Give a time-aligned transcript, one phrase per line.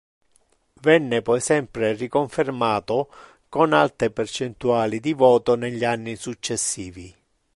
[0.81, 3.13] Venne poi sempre riconfermato
[3.47, 7.15] con alte percentuali di voto negli anni successivi.